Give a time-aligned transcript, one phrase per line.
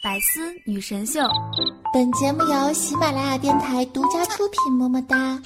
[0.00, 1.20] 百思女神秀，
[1.92, 4.72] 本节目由喜马拉雅电台独家出品。
[4.78, 5.36] 么么哒！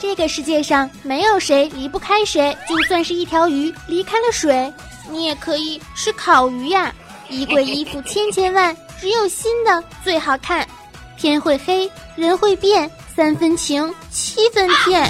[0.00, 4.72] 这个世界上没有谁离不开谁，就算是一条鱼离开了水，
[5.08, 6.92] 你也可以是烤鱼呀。
[7.28, 10.66] 衣柜衣服千千万，只有新的最好看。
[11.22, 15.08] 天会黑，人会变，三分情，七分骗。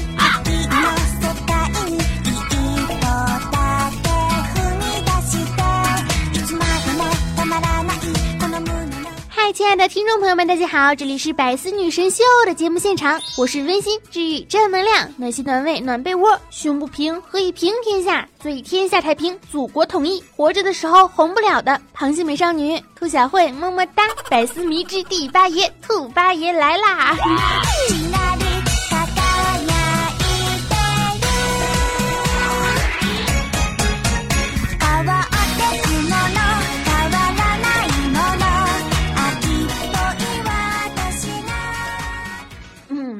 [9.63, 18.29] 亲爱的听众朋友们，大家好，这里是百思女神秀的节目现场，我是温馨治愈正能量，暖心暖胃暖被窝，胸不平何以平天下？
[18.43, 24.03] 所以天下太平，祖国统一，活着的时候红不了的螃蟹美少女兔小慧，么么哒！
[24.29, 27.17] 百思迷之第八爷，兔八爷来啦！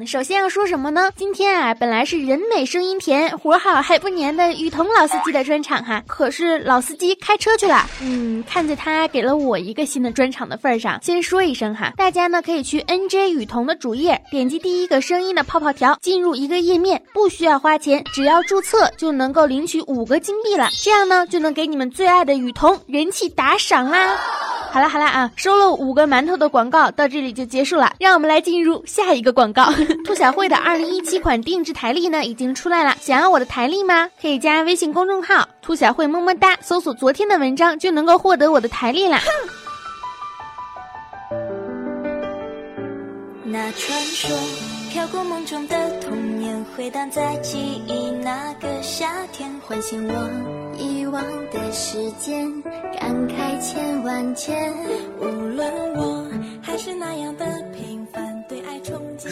[0.05, 1.09] 首先要说什么呢？
[1.15, 7.85] 今天啊，本来是人美声音甜，活好还不粘的雨桐老司机的专场哈，可是老司机开车去了。
[8.01, 24.17] 嗯，看在他给了我一个新的专场的份上，先说一声哈，大家呢可以去 NJ 雨桐的主页，点击第一个声音的泡泡条，进入一个页面，不需要花钱，只要注册就能够领取五个金币了，这样呢就能给你们最爱的雨桐人气打赏啦。
[24.71, 29.71] 好了好了啊，收了五个馒头的广告到这里就结束了，让我们来进入下一个广告。
[30.05, 34.09] 兔小慧的二零一七款定制台历呢已经出来了，想要我的台历吗？
[34.21, 39.21] 可以加微信公众号“兔小慧么么哒”，搜索昨天的文章就能够获得我的台历啦。
[43.45, 44.35] 那传说
[44.91, 50.29] 飘过梦中的童年，回荡在记忆那个夏天，唤醒我
[50.77, 52.51] 遗忘的时间，
[52.99, 54.73] 感慨千万千。
[55.19, 56.27] 无论我
[56.63, 57.45] 还是那样的，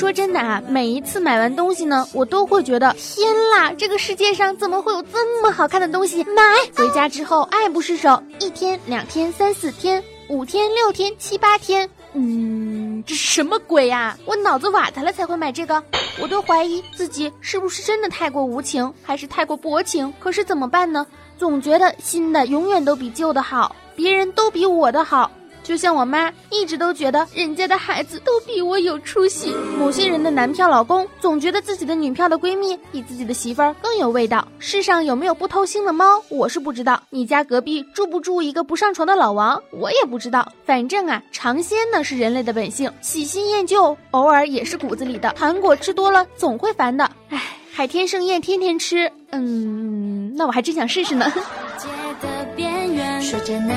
[0.01, 6.23] 说真的啊，每一次买完东西呢，我都会觉得天啦，这个世界上怎么会有这么好看的东西？
[6.23, 6.41] 买
[6.75, 11.87] 回家之后爱不释手，一天、两天、三四天、五天、六天、七八天。
[12.13, 14.17] 嗯，这什么鬼呀？
[14.25, 15.83] 我脑子瓦特了才会买这个，
[16.19, 20.11] 我都怀疑自己是不是真的太过无情，还是太过薄情。
[20.19, 21.05] 可是怎么办呢？
[21.37, 25.29] 总觉得新的永远都比旧的好，别人都比我的好。
[25.71, 29.55] 就像我妈一直都觉得人家的孩子都比我有出息。
[29.79, 34.45] 某些人的男票老公总觉得自己的女票的闺蜜比自己的媳妇儿更有味道。
[34.59, 37.01] 世上有没有不偷腥的猫，我是不知道。
[37.09, 40.51] 你家隔壁住不住一个不上床的老王，我也不知道。
[40.65, 45.31] 反正啊，尝鲜呢是人类的本性，喜新厌旧偶尔也是骨子里的。
[45.37, 47.09] 糖果吃多了总会烦的。
[47.29, 51.31] 唉，海天盛宴天天吃，嗯，那我还真想试试呢。
[51.79, 51.87] 界
[52.21, 53.73] 的边缘说着那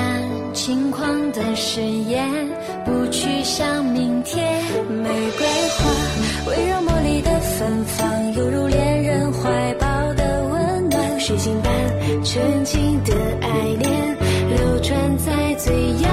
[0.55, 2.25] 轻狂的誓言，
[2.85, 4.63] 不去想明天。
[4.89, 5.45] 玫瑰
[5.75, 5.91] 花
[6.47, 11.19] 温柔茉莉的芬芳，犹如恋人怀抱的温暖。
[11.19, 11.69] 水晶般
[12.23, 14.17] 纯净的爱恋，
[14.55, 16.09] 流转在最遥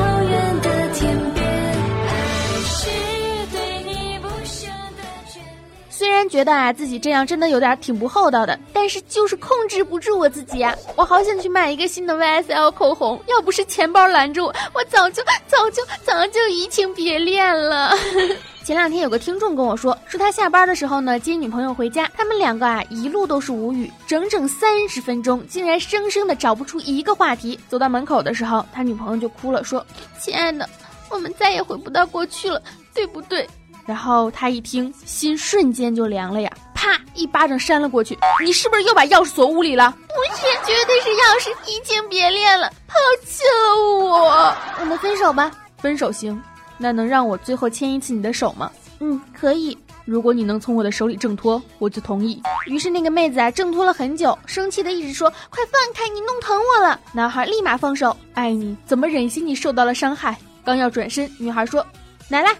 [6.32, 17.94] 觉得啊自己这样真的有点挺不厚道的，但是就是控制不住我自己呀、我好想去买一个新的 YSL 口红，要不是钱包拦住我，我早就早就早就移情别恋了。
[18.64, 27.60] 前两天有个听众跟我说，说他下班的时候呢接女朋友回家，他们两个啊一路都是无语，整整三十分钟，竟然生生的找不出一个话题。
[27.68, 29.84] 走到门口的时候，他女朋友就哭了，说
[30.18, 30.66] ：“亲爱的，
[31.10, 32.62] 我们再也回不到过去了，
[32.94, 33.46] 对不对？”
[33.84, 38.16] 然后他一听，心瞬间就凉了呀，啪一巴掌扇了过去。
[38.42, 39.94] 你是不是又把钥匙锁屋里了？
[40.08, 42.94] 不是，绝对是钥匙移情别恋了，抛
[43.26, 44.54] 弃了我。
[44.80, 46.40] 我们分手吧，分手行。
[46.78, 48.70] 那能让我最后牵一次你的手吗？
[49.00, 49.76] 嗯，可以。
[50.04, 52.42] 如果你能从我的手里挣脱，我就同意。
[52.66, 60.36] 于是那个妹子啊，挣脱了很久，生气的一直说：“快放开，你弄疼我了。”男孩立马放手，爱你怎么忍心你受到了伤害？
[60.64, 61.86] 刚要转身，女孩说
[62.28, 62.52] ：“奶奶，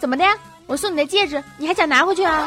[0.00, 0.36] 怎么的呀？
[0.68, 2.46] 我送你的戒指，你还想拿回去啊？”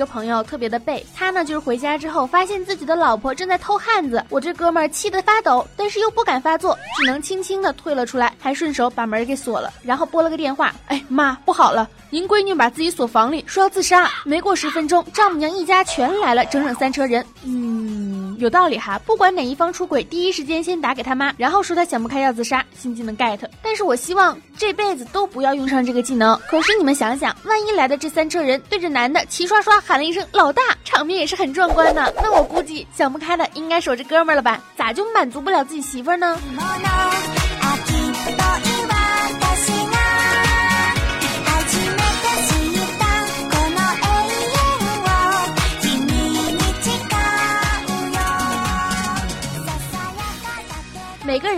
[0.00, 14.08] 个朋友特别的背，他呢就是回家之后发现自己的老婆正在偷汉子，我这哥们儿气得发抖，但是又不敢发作，只能轻轻的退了出来，还顺手把门给锁了，然后拨了个电话，哎妈，不好了，您闺女把自己锁房里，说要自杀。
[14.24, 17.22] 没过十分钟，丈母娘一家全来了，整整三车人。
[17.44, 23.38] 嗯，有道理哈，不管哪一方出轨，第一时间先打给他妈，然后说他想不开要自杀，新技能 get。
[23.62, 26.40] 但是我希望这辈子都不要用上这个技能。
[26.48, 32.12] 可是你们想想，万一来的这三车人对着男的齐刷刷喊了一声“老大”，场面也是很壮观的。
[32.22, 34.62] 那我估计想不开的应该是我这哥们了吧？
[34.74, 36.40] 咋就满足不了自己媳妇儿呢？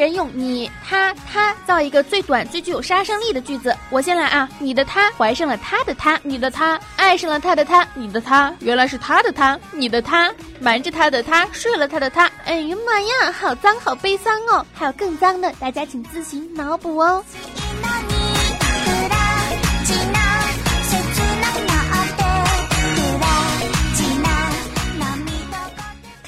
[0.02, 3.72] 人用你、他、他造一个最短、最具有杀伤力的句子。
[3.88, 4.49] 我先来啊！
[4.58, 12.28] 你的他怀上了他的他，你的他爱上了他的他，你的他原来是他的他，你的他瞒着他的他睡了他的他。
[12.44, 14.66] 哎呀妈呀，好脏，好悲伤哦！
[14.75, 17.25] 还有更脏的，大家请自行脑补哦。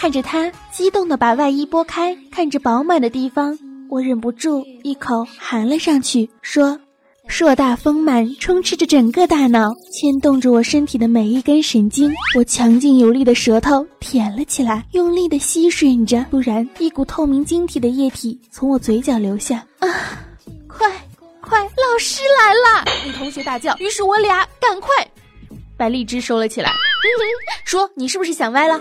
[0.04, 3.58] 看着他激动的把外衣拨开，看着饱满的地方，
[3.88, 6.78] 我忍不住一口含了上去，说
[7.26, 19.64] ：“硕大丰满，充斥着整个大脑，牵动着我身体的每一根神经。”我强劲有力的舌头舔了起来，用力的吸吮着，突然一股透明晶体的液体从我嘴角流下。
[19.78, 19.88] 啊！
[20.68, 20.86] 快
[21.40, 22.84] 快，老师来了！
[23.06, 23.74] 女同学大叫。
[23.78, 24.90] 于是我俩赶快
[25.78, 26.70] 把荔枝收了起来。
[27.64, 28.78] 说：“你是不是想歪了？”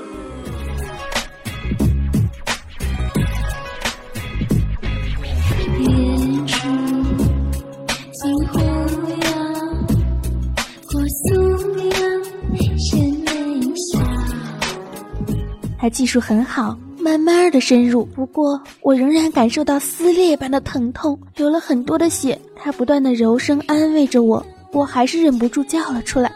[15.93, 18.03] 技术很好，慢慢的深入。
[18.05, 22.39] 不过我仍然感受到撕裂般的疼痛，流了很多的血。
[22.55, 26.31] 他不断的柔声安慰着我，我还是忍不住叫了出来。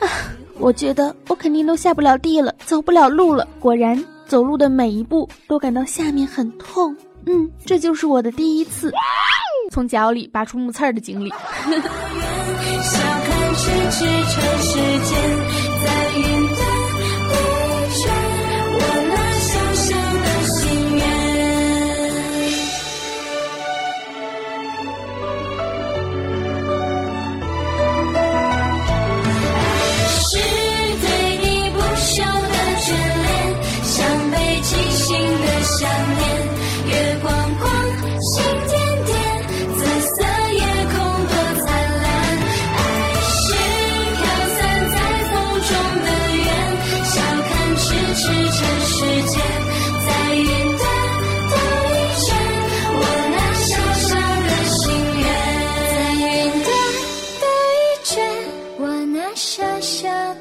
[0.60, 3.48] 我觉得我肯定都下不了地了，走不了路了。
[3.58, 6.94] 果然，走路的每一步都感到下面很痛。
[7.26, 8.92] 嗯，这就是我的第一次
[9.70, 11.32] 从脚里拔出木刺儿的经历。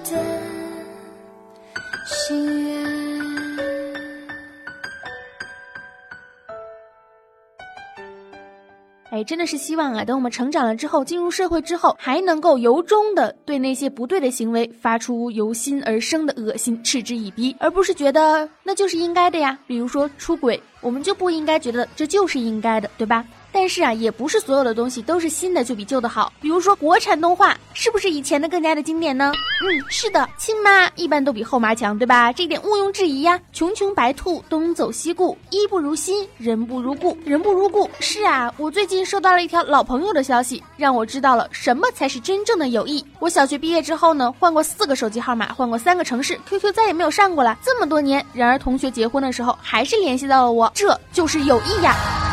[0.04, 0.24] 的
[2.06, 2.88] 心愿
[9.10, 19.57] 哎，真的是希望啊，等我们成长了之后，进入社会之后，还能够由衷的对那些不对的行为发出由心而生的恶心，嗤之以鼻，而不是觉得那就是应该的呀。
[19.66, 23.25] 比如说出轨，我们就不应该觉得这就是应该的，对吧？
[23.51, 26.31] 但是啊，也不是所有的东西都是新的就比旧的好。
[26.39, 29.33] 比如说国产动画，是不是以前的更加的经典呢？
[29.64, 32.31] 嗯，是的，亲妈一般都比后妈强，对吧？
[32.31, 33.40] 这一点毋庸置疑呀。
[33.52, 37.90] 穷穷白兔东走西顾，衣不如新，人不如故，人不如故。
[38.00, 43.04] 是啊，我最近收到了一条老朋友的消息，让我知道了什么才是真正的友谊。
[43.19, 47.57] 我小学毕业之后呢，换过四个手机号码，换过三个城市，QQ 再也没有上过了。
[47.64, 52.27] 这么多年，然而同学结婚的时候还是联系到了我，这就是友谊呀。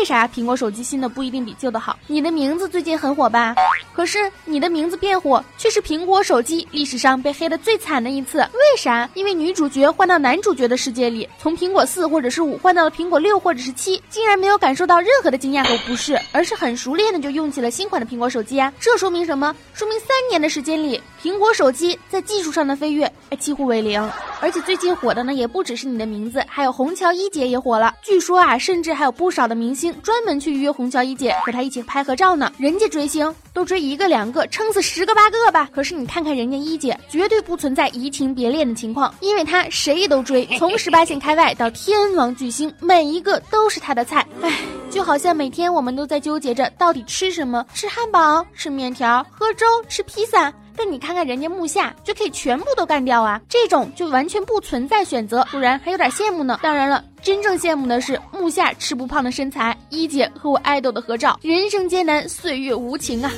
[0.00, 1.94] 为啥苹果手机新的不一定比旧的好？
[2.06, 3.54] 你的名字最近很火吧？
[3.92, 8.38] 可是你的名字变火，却是苹果手机历史上被黑的最惨的一次。
[8.38, 9.06] 为啥？
[9.12, 18.72] 因为女主角换到男主角的世界里，从苹果四或者是五换到了苹果六或者是七，竟然没有感受到任何的惊讶和不适，而是很熟练的就用起了新款的苹果手机啊！
[18.80, 19.54] 这说明什么？
[19.74, 24.00] 说明三年的时间里，苹果手机在技术上的飞跃，哎，几乎为零。
[24.40, 27.94] 而且最近火的呢，也不只是你的名字，还有虹桥一姐也火了。
[28.02, 32.50] 据说啊，甚至还有不少的明星专门去约虹桥一姐和她一起拍合照呢。
[32.56, 35.68] 人家追星都追一个两个，撑死十个八个吧。
[35.74, 44.26] 可是你看看人家一姐，绝对不存在移情别恋的情况，因为她谁都追， 从十八线开外到天王巨星，每一个都是她的菜。
[44.40, 44.58] 唉，
[44.90, 50.50] 就好像每天我们都在纠结着到底吃什么，吃汉堡，吃面条，喝粥，吃披萨。
[50.82, 56.58] 但你看看人家木下就可以全部都干掉啊，这种就完全不存在选择，不然还有点羡慕呢。
[56.62, 61.38] 当然了，真正羡慕的是木下吃不胖的身材，一姐和我爱豆的合照。
[61.42, 63.30] 人生艰难，岁月无情啊。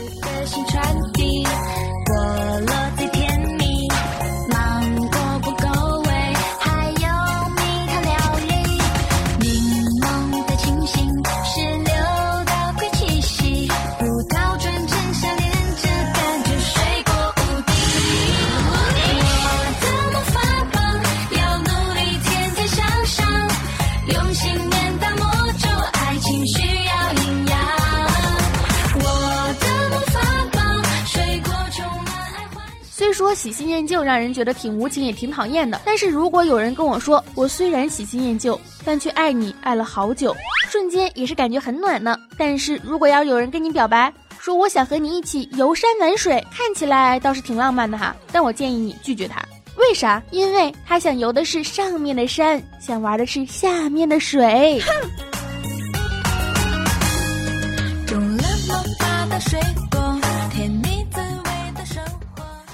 [33.42, 40.32] 喜新厌旧让人觉得挺无情也挺讨厌的，但是如果有人跟我说我虽然喜新厌旧，但却爱你爱了好久，
[40.70, 42.16] 瞬间也是感觉很暖呢。
[42.38, 49.42] 但是如果要有人跟你表白，说我想和你一起游山玩水，看起来倒是挺浪漫的哈，但我建议你拒绝他，
[49.76, 50.22] 为啥？
[50.30, 54.80] 因为他想游的是上面的山，想玩的是下面的水。
[54.80, 55.10] 哼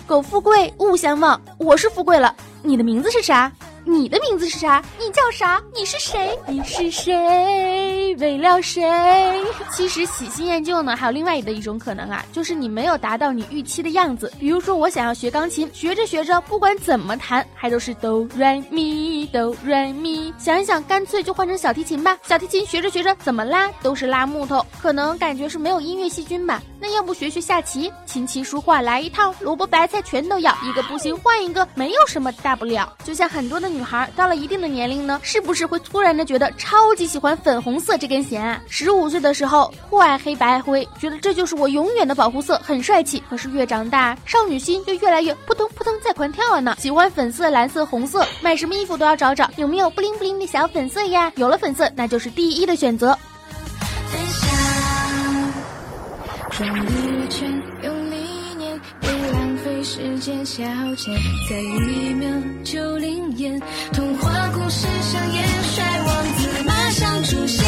[0.08, 1.38] 苟富贵，勿相忘。
[1.58, 3.52] 我是富贵了，你的名字是啥？
[3.88, 4.84] 你的名字是啥？
[4.98, 5.62] 你叫啥？
[5.74, 6.38] 你是谁？
[6.46, 8.14] 你是谁？
[8.16, 8.84] 为了谁？
[9.72, 14.30] 其实喜新厌旧呢，还有另外的一种可能啊，就是你没有达到你预期的样子。
[14.38, 20.34] 比如说，我想要学钢琴，学着学着，不管怎么弹，还都是哆来咪哆来咪。
[20.36, 22.18] 想一想，干脆就换成小提琴吧。
[22.22, 26.62] 小提琴学着学着，怎么拉都是拉木头，可能感觉是没有音乐细菌吧。
[26.78, 32.92] 那要不学学下棋，琴棋书画来一套，萝卜白菜全都要，一个不行换一个，没有什么大不了。
[33.02, 38.60] 就像很多的女女孩到了一定的年龄呢，是不是会突然的觉得超级喜欢粉红色这根弦啊？
[38.68, 43.22] 十五岁的时候酷爱黑白灰，觉得这就是我永远的保护色，很帅气。
[43.30, 46.74] 可是越长大，少女心就越来越扑通扑通在狂跳了呢。
[46.80, 51.32] 喜欢粉色、蓝色、红色，买什么衣服都要找找有没有布灵布灵的小粉色呀。
[51.36, 53.16] 有了粉色，那就是第一的选择。
[56.50, 57.48] 转一圈，
[57.84, 57.97] 用理念，别浪费时
[60.18, 60.64] 间消
[60.96, 61.12] 遣，
[61.48, 62.28] 在一秒
[62.64, 63.60] 就灵验，
[63.92, 67.67] 童话故事上演帅王子马上出现。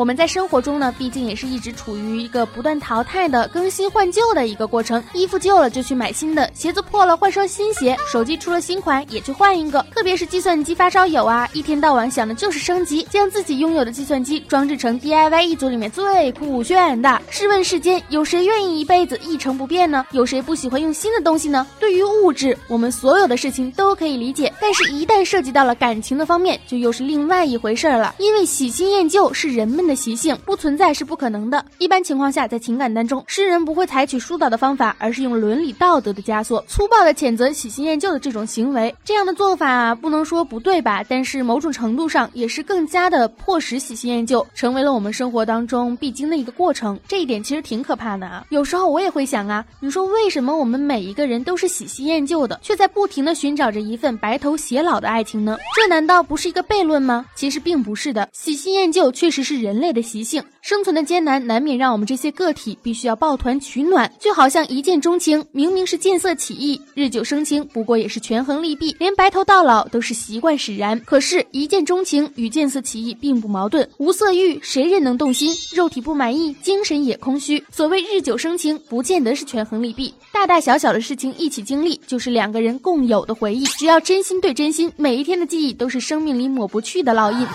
[0.00, 5.04] 我们在生活中呢，毕竟也是一直处于一个不断淘汰的更新换旧的一个过程。
[5.12, 9.84] 衣服旧了就去买新的，鞋子破了换双新鞋，手机出了新款也去换一个。
[9.94, 17.20] 特别是计算机发烧友啊，一天到晚想的就是升级，将自己拥有的计算机装置成 DIY 一族里面最酷炫的。
[17.28, 20.06] 试问世间有谁愿意一辈子一成不变呢？
[20.12, 21.66] 有谁不喜欢用新的东西呢？
[21.78, 28.14] 对于物质，我们所有的事情都可以理解，但是一旦涉及到了感情的方面，就又是另外一回事了。
[28.16, 31.64] 因为喜新厌旧是人们的习性，不存在是不可能的。
[31.78, 38.94] 一般情况下，在情感当中，诗人不会采取疏导的方法，而是用伦理道德的枷锁，粗暴的谴责喜新厌旧的这种行为。
[39.04, 41.04] 这样的做法不能说不对吧？
[41.08, 46.96] 但是某种程度上也是更加的迫使喜新厌旧成为了我们生活当中必经的一个过程。
[47.08, 48.46] 这一点其实挺可怕的啊！
[48.50, 55.58] 有时候我也会想啊，你说为什么我们每一个人都是喜新厌旧的，却在不停的寻找着一份白头偕老的爱情呢？
[55.74, 57.26] 这难道不是一个悖论吗？
[57.34, 60.42] 其实并不是的，喜新厌旧确实是人人类的习性。
[60.62, 68.94] 生存的艰难难免让我们这些个体必须要抱团取暖，就好像一见钟情，明明是见色起意；日久生情，不过也是权衡利弊。
[68.98, 70.98] 连白头到老都是习惯使然。
[71.06, 73.88] 可是，一见钟情与见色起意并不矛盾。
[73.98, 75.54] 无色欲，谁人能动心？
[75.72, 77.62] 肉体不满意，精神也空虚。
[77.70, 80.12] 所谓日久生情，不见得是权衡利弊。
[80.32, 83.64] 大大小小的事情一起经历，就是两个人共有的回忆。
[83.64, 87.46] 只要真心对真心，每一天的记忆都是生命里抹不去的烙印。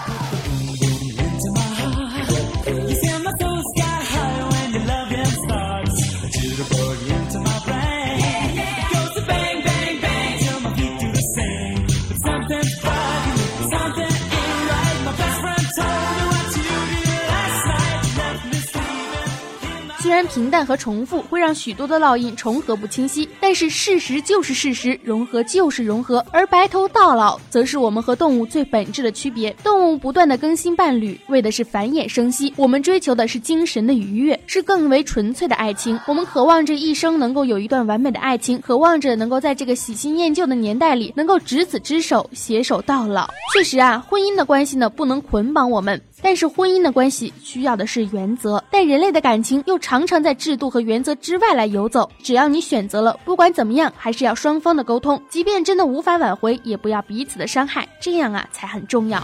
[20.16, 26.26] 虽然平淡和重复会让许多的烙印重合不清晰，但是事实就是事实，融合就是融合。
[26.32, 29.52] 而白头到老，则是我们和动物最本质的区别。
[29.62, 36.00] 动物不断的更新伴侣，为的是繁衍生息；我们追求的是精神的愉悦，是更为纯粹的爱情。
[36.08, 43.30] 我们渴望着一生能够有一段完美的爱情，渴望着能够在这个喜新厌旧的年代里，能够执子之手，携手到老。
[43.54, 46.02] 确实啊，婚姻的关系呢，不能捆绑我们。
[46.22, 52.10] 但是婚姻的关系需要的是原则，但人类的感情又常常在制度和原则之外来游走。
[52.24, 59.22] 只要你选择了，不管怎么样，还是要双方的沟通，即便真的无法挽回，也不要彼此的伤害，这样啊才很重要。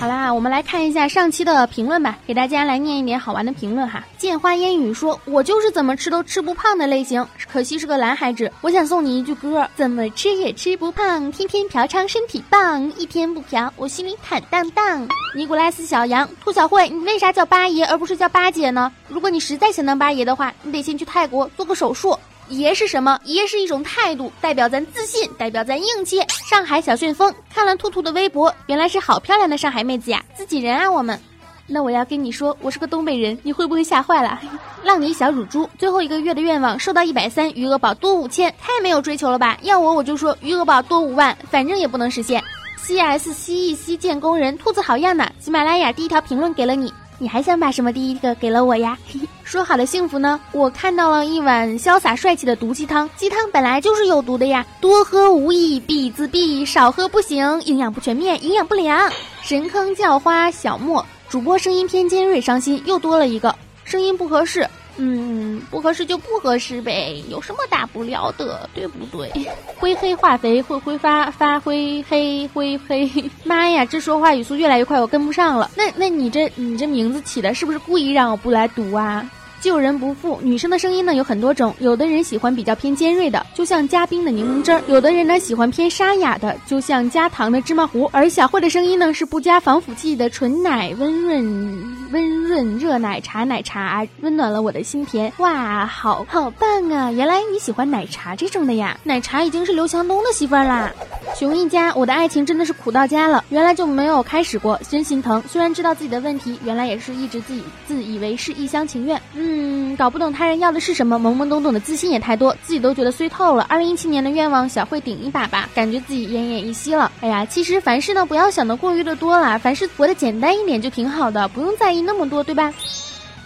[0.00, 4.04] 好啦我们来看一下上期的评论吧，给大家来念一点好玩的评论哈。
[4.16, 8.48] 见花烟雨说：“我就是怎么吃都吃不胖的类型，可惜是个男孩子。
[8.60, 18.92] 我想送你一句歌：怎么吃也吃不胖，天天嫖娼身体棒，一天不嫖我心里坦荡荡。”尼古拉斯小羊，兔小慧，你为啥叫八爷而不是叫八姐呢？
[19.08, 22.16] 如果你实在想当八爷的话，你得先去泰国做个手术。
[22.48, 23.18] 爷是什么？
[23.24, 26.20] 爷是一种态度，代表咱自信，代表咱硬气。
[26.48, 31.18] 上海小旋风看了兔兔的微博，原来是好漂亮的上海妹子呀，自己人啊我们。
[31.66, 34.40] 那我要跟你说，我是个东北人，你会不会吓坏了？
[34.82, 39.58] 浪你小乳猪，最后一个月的愿望瘦到一百三，余额宝多五千，太没有追求了吧？
[39.62, 42.42] 要我我就说余额宝多五万，反正也不能实现。
[42.78, 45.30] C S C E C 建工人，兔子好样的！
[45.38, 46.90] 喜马拉雅第一条评论给了你。
[47.18, 48.96] 你还想把什么第一个给了我呀？
[49.06, 50.38] 嘿嘿说好的幸福呢？
[50.52, 59.10] 我看到了一碗潇洒帅气的毒鸡汤，鸡汤本来就是有毒的呀，多喝无益必自毙，少喝不行，营养不全面，营养不良。
[59.42, 64.68] 神坑叫花小莫，主播声音偏尖锐，伤心又多了一个声音不合适。
[64.98, 69.32] 嗯，不合适就不合适呗，有什么大不了的，对不对？
[69.78, 73.10] 灰黑化肥会挥发发灰黑灰黑，
[73.44, 75.70] 妈呀，这说话语速越来越快，我跟不上了。
[75.74, 79.24] 那那你这你这名字起的是不是故意让我不来读啊？
[79.60, 88.08] 救人不负，女生的声音呢有很多种，有的人喜欢比较偏尖锐的，就像加冰的柠檬汁儿；有的人呢喜欢偏沙哑的，就像加糖的芝麻糊。
[88.12, 95.32] 而小慧的声音呢是不加防腐剂的纯奶，温润温润热奶茶，奶茶温暖了我的心田。
[95.38, 97.10] 哇，好好棒啊！
[97.12, 98.98] 原来你喜欢奶茶这种的呀？
[99.04, 100.92] 奶茶已经是刘强东的媳妇儿啦。
[101.34, 105.42] 熊一家，我的爱情真的是苦到家了，原来就没有开始过，真心疼。
[105.46, 109.20] 虽然知道自己的问题，原来也是一直自己自以为是，一厢情愿。
[109.34, 109.68] 嗯。
[109.68, 113.64] 嗯，搞不懂他人要的是什么，懵懵懂懂的自信也太多，自己都觉得衰透了。
[113.68, 117.10] 二零一七年的愿望，小慧顶一把吧，感觉自己奄奄一息了。
[117.20, 122.72] 哎呀，其实凡事呢，不要想的过于的多啦，凡事活得简单一点就挺好的，不用在意那么多，对吧？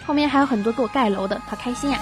[0.06, 1.98] 后面还有很多给我盖楼的，好开心呀。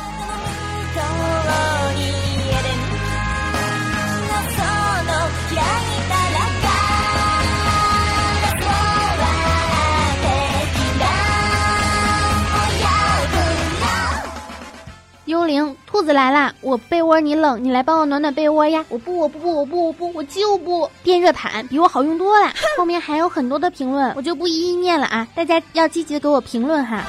[15.26, 16.50] 幽灵兔子来啦！
[16.62, 18.82] 我被窝你冷，你来帮我暖暖被窝呀！
[18.88, 22.50] 我不，我不不，我不，我不，我就不电热毯比我好用多了。
[22.78, 25.28] 后面还有很多的评论，我就不一一念了啊！
[25.34, 27.04] 大家要积极的给我评论哈。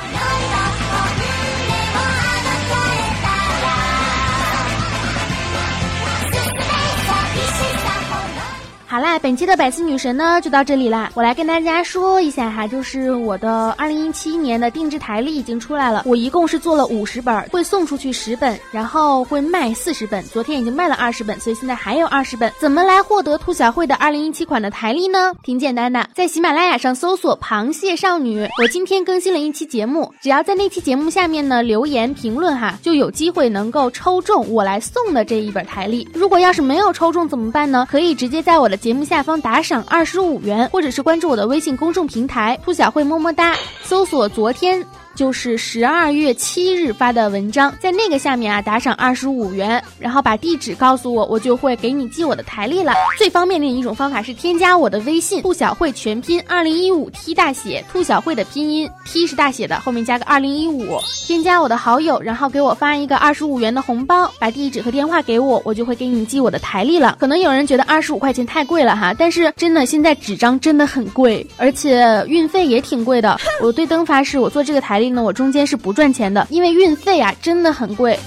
[8.92, 11.10] 好啦，本期的百思女神呢就到这里啦。
[11.14, 16.04] 我来跟大家说一下哈，就是我的二零一七年的定制台历已经出来了。
[16.06, 20.22] 我一共是做了五十本，会送出去十本，然后会卖四十本。
[20.26, 22.52] 昨天已经卖了二十本，所以现在还有二十本。
[22.60, 25.32] 怎么来获得兔小慧的二零一七款的台历呢？
[25.42, 28.46] 挺简单的，在喜马拉雅上搜索“螃蟹少女”。
[28.62, 36.06] 我今天更新了一期节目，只要在那期节目下面呢留言评论哈，就有机会能够抽中我来送的这一本台历。
[36.14, 37.88] 如果要是没有抽中怎么办呢？
[37.90, 38.81] 可以直接在我的。
[38.82, 44.84] 节目下方打赏二十五元，或者是关注我的微信公众平台“兔小慧么么哒”，搜索昨天。
[45.16, 52.94] 就是十二月七日发的文章，在那个下面啊打赏二十五元，然后把地址告诉我，我就会给你寄我的台历了。
[53.18, 67.18] 最方便的一种方法是添加我的微信兔小慧全拼二零一五 T 大写，兔小慧的拼音 T 是大写的，后面加个二零一五，添加我的好友，然后给我发一个二十五元的红包，把地址和电话给我，我就会给你寄我的台历了。
[67.20, 73.38] 可能有人觉得二十五块钱太贵了哈，但是真的现在纸张真的很贵，而且运费也挺贵的。
[73.62, 75.01] 我对灯发誓，我做这个台。
[75.02, 78.18] 历呢，我中间是不赚钱的，因为运费啊真的很贵。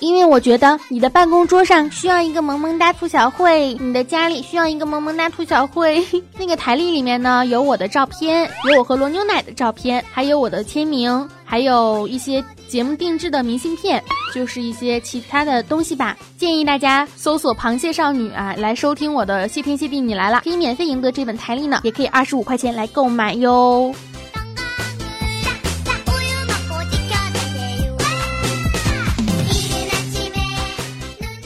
[0.00, 6.04] 因为我觉得你的办公桌上需要一个萌萌哒兔小慧，你的家里需要一个萌萌哒兔小慧。
[6.38, 14.02] 那个台历里面呢，有我的照片，有我和罗牛奶的照片，还有我的签名，还有一些节目定制的明信片，
[14.34, 16.16] 就是一些其他的东西吧。
[16.36, 23.94] 建议大家搜索“螃蟹少女”啊，来收听我的谢天谢地你来了，可以免费赢得这本台历呢，也可以二十五块钱来购买哟。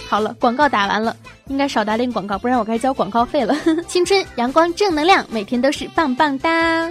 [0.09, 1.15] 好了，广告打完了，
[1.49, 3.55] 应该少打点广告，不然我该交广告费了。
[3.87, 6.91] 青春阳光正能量，每天都是棒棒哒。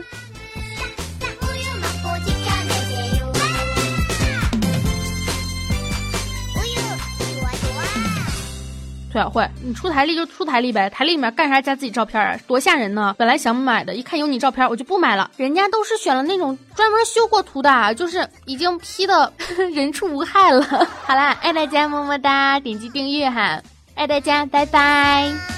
[9.17, 12.37] 兔小慧，你出台历就出台历呗，台历里面干啥加自己照片啊？
[12.45, 13.15] 多吓人呢！
[13.17, 15.31] 本来想买的，一看有你照片，我就不买了。
[15.37, 19.33] 人家都是选了那种专门修过图的，就是已经 P 的
[19.73, 20.63] 人畜无害了。
[21.03, 23.59] 好啦，爱大家么么哒，点击订阅哈，
[23.95, 25.56] 爱大家，拜拜。